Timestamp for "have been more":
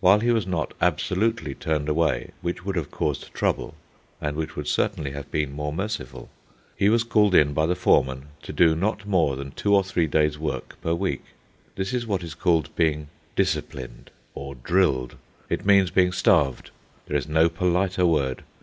5.12-5.72